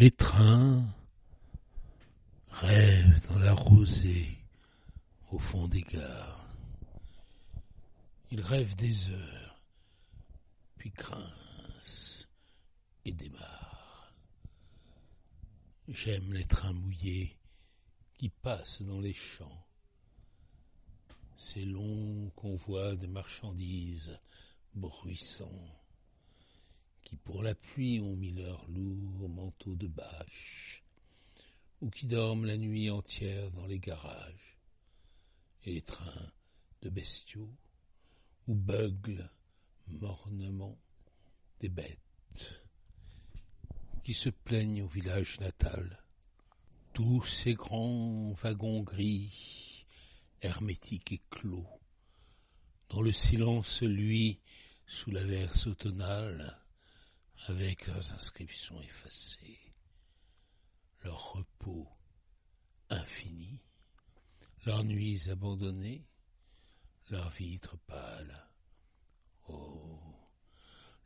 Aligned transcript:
Les 0.00 0.12
trains 0.12 0.86
rêvent 2.50 3.20
dans 3.26 3.38
la 3.40 3.52
rosée 3.52 4.38
au 5.32 5.40
fond 5.40 5.66
des 5.66 5.82
gares. 5.82 6.46
Ils 8.30 8.40
rêvent 8.40 8.76
des 8.76 9.10
heures, 9.10 9.60
puis 10.76 10.90
grincent 10.90 12.26
et 13.06 13.12
démarrent. 13.12 14.12
J'aime 15.88 16.32
les 16.32 16.44
trains 16.44 16.74
mouillés 16.74 17.36
qui 18.18 18.28
passent 18.28 18.82
dans 18.82 19.00
les 19.00 19.14
champs. 19.14 19.66
Ces 21.36 21.64
longs 21.64 22.30
convois 22.36 22.94
de 22.94 23.08
marchandises 23.08 24.16
bruissants 24.76 25.66
qui 27.08 27.16
pour 27.16 27.42
la 27.42 27.54
pluie 27.54 28.00
ont 28.00 28.16
mis 28.16 28.32
leur 28.32 28.68
lourd 28.68 29.30
manteau 29.30 29.74
de 29.76 29.86
bâche, 29.86 30.84
ou 31.80 31.88
qui 31.88 32.06
dorment 32.06 32.44
la 32.44 32.58
nuit 32.58 32.90
entière 32.90 33.50
dans 33.52 33.64
les 33.64 33.78
garages, 33.78 34.58
et 35.64 35.72
les 35.72 35.80
trains 35.80 36.30
de 36.82 36.90
bestiaux, 36.90 37.50
ou 38.46 38.54
beuglent 38.54 39.30
mornement 39.86 40.78
des 41.60 41.70
bêtes, 41.70 42.62
qui 44.04 44.12
se 44.12 44.28
plaignent 44.28 44.82
au 44.82 44.88
village 44.88 45.40
natal. 45.40 46.04
Tous 46.92 47.22
ces 47.22 47.54
grands 47.54 48.32
wagons 48.32 48.82
gris, 48.82 49.86
hermétiques 50.42 51.12
et 51.12 51.22
clos, 51.30 51.66
dont 52.90 53.00
le 53.00 53.12
silence 53.12 53.80
luit 53.80 54.40
sous 54.86 55.10
la 55.10 55.24
verse 55.24 55.66
automnale, 55.68 56.58
avec 57.46 57.86
leurs 57.86 58.12
inscriptions 58.12 58.80
effacées, 58.82 59.58
leur 61.04 61.32
repos 61.32 61.88
infini, 62.90 63.60
leurs 64.66 64.84
nuits 64.84 65.30
abandonnées, 65.30 66.04
leurs 67.10 67.30
vitres 67.30 67.78
pâles. 67.86 68.46
Oh, 69.48 70.00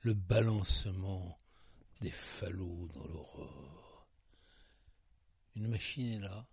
le 0.01 0.15
balancement 0.15 1.39
des 2.01 2.11
falots 2.11 2.89
dans 2.95 3.07
l'aurore. 3.07 4.09
Une 5.55 5.69
machine 5.69 6.13
est 6.13 6.19
là, 6.19 6.47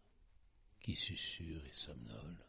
qui 0.82 0.96
susurre 0.96 1.66
et 1.66 1.74
somnole. 1.74 2.46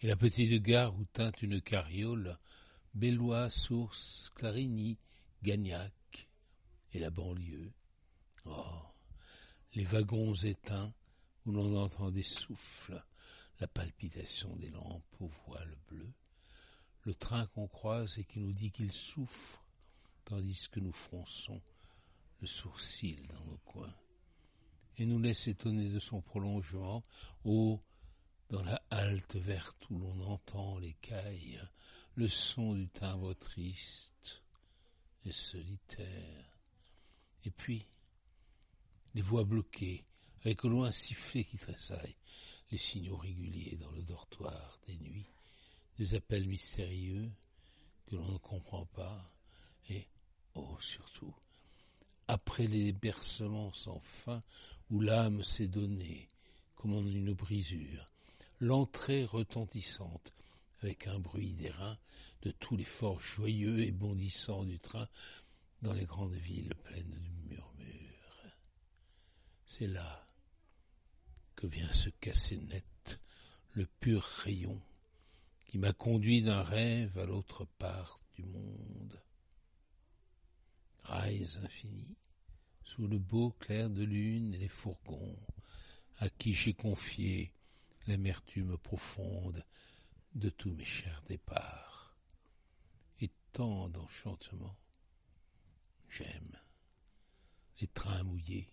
Et 0.00 0.06
la 0.06 0.16
petite 0.16 0.62
gare 0.62 0.94
où 0.94 1.04
teinte 1.06 1.42
une 1.42 1.60
carriole, 1.60 2.38
Bellois, 2.94 3.50
Source, 3.50 4.30
Clarigny, 4.36 4.98
Gagnac 5.46 6.28
et 6.92 6.98
la 6.98 7.10
banlieue. 7.10 7.70
Oh, 8.46 8.82
les 9.74 9.84
wagons 9.84 10.34
éteints 10.34 10.92
où 11.44 11.52
l'on 11.52 11.76
entend 11.76 12.10
des 12.10 12.24
souffles, 12.24 13.00
la 13.60 13.68
palpitation 13.68 14.56
des 14.56 14.70
lampes 14.70 15.04
au 15.20 15.28
voile 15.46 15.76
bleu, 15.86 16.12
le 17.02 17.14
train 17.14 17.46
qu'on 17.46 17.68
croise 17.68 18.18
et 18.18 18.24
qui 18.24 18.40
nous 18.40 18.52
dit 18.52 18.72
qu'il 18.72 18.90
souffre, 18.90 19.64
tandis 20.24 20.68
que 20.68 20.80
nous 20.80 20.90
fronçons 20.90 21.62
le 22.40 22.48
sourcil 22.48 23.24
dans 23.28 23.44
nos 23.44 23.58
coins, 23.58 23.94
et 24.98 25.06
nous 25.06 25.20
laisse 25.20 25.46
étonner 25.46 25.90
de 25.90 26.00
son 26.00 26.22
prolongement, 26.22 27.04
oh, 27.44 27.80
dans 28.50 28.64
la 28.64 28.82
halte 28.90 29.36
verte 29.36 29.88
où 29.90 29.98
l'on 30.00 30.22
entend 30.22 30.80
les 30.80 30.94
cailles, 30.94 31.60
le 32.16 32.26
son 32.26 32.74
du 32.74 32.88
timbre 32.88 33.32
triste, 33.34 34.42
solitaire. 35.32 36.58
Et 37.44 37.50
puis, 37.50 37.86
les 39.14 39.22
voix 39.22 39.44
bloquées, 39.44 40.04
avec 40.44 40.64
au 40.64 40.68
loin 40.68 40.92
sifflet 40.92 41.44
qui 41.44 41.58
tressaille, 41.58 42.16
les 42.70 42.78
signaux 42.78 43.16
réguliers 43.16 43.76
dans 43.80 43.90
le 43.92 44.02
dortoir 44.02 44.78
des 44.86 44.96
nuits, 44.96 45.30
des 45.98 46.14
appels 46.14 46.46
mystérieux 46.46 47.30
que 48.06 48.16
l'on 48.16 48.32
ne 48.32 48.38
comprend 48.38 48.86
pas, 48.86 49.30
et, 49.88 50.06
oh 50.54 50.76
surtout, 50.80 51.34
après 52.28 52.66
les 52.66 52.92
bercements 52.92 53.72
sans 53.72 54.00
fin 54.00 54.42
où 54.90 55.00
l'âme 55.00 55.42
s'est 55.42 55.68
donnée, 55.68 56.28
comme 56.74 56.94
en 56.94 57.06
une 57.06 57.32
brisure, 57.32 58.10
l'entrée 58.60 59.24
retentissante 59.24 60.32
avec 60.82 61.06
un 61.06 61.18
bruit 61.18 61.54
d'airain 61.54 61.98
de 62.42 62.50
tous 62.50 62.76
les 62.76 62.84
forts 62.84 63.20
joyeux 63.20 63.80
et 63.80 63.92
bondissants 63.92 64.64
du 64.64 64.78
train 64.78 65.08
dans 65.82 65.92
les 65.92 66.04
grandes 66.04 66.34
villes 66.34 66.74
pleines 66.84 67.10
de 67.10 67.48
murmures. 67.48 68.42
C'est 69.66 69.86
là 69.86 70.26
que 71.54 71.66
vient 71.66 71.92
se 71.92 72.10
casser 72.10 72.58
net 72.58 73.20
le 73.72 73.86
pur 73.86 74.22
rayon 74.22 74.80
qui 75.66 75.78
m'a 75.78 75.92
conduit 75.92 76.42
d'un 76.42 76.62
rêve 76.62 77.18
à 77.18 77.24
l'autre 77.24 77.64
part 77.78 78.20
du 78.34 78.44
monde. 78.44 79.20
Rails 81.02 81.58
infinis, 81.62 82.16
sous 82.84 83.06
le 83.06 83.18
beau 83.18 83.50
clair 83.58 83.90
de 83.90 84.02
lune 84.02 84.54
et 84.54 84.58
les 84.58 84.68
fourgons, 84.68 85.36
à 86.18 86.28
qui 86.28 86.54
j'ai 86.54 86.72
confié 86.72 87.52
l'amertume 88.06 88.76
profonde 88.78 89.64
de 90.36 90.50
tous 90.50 90.70
mes 90.70 90.84
chers 90.84 91.22
départs, 91.22 92.14
et 93.20 93.30
tant 93.52 93.88
d'enchantements. 93.88 94.76
J'aime 96.10 96.58
les 97.80 97.86
trains 97.88 98.22
mouillés 98.22 98.70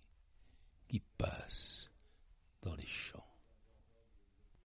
qui 0.90 1.00
passent 1.00 1.90
dans 2.62 2.76
les 2.76 2.86
champs. 2.86 3.23